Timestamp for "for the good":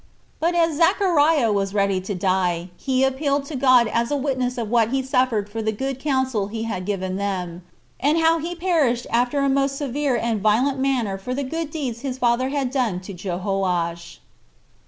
5.47-5.99, 11.19-11.69